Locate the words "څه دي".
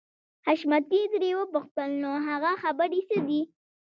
3.09-3.41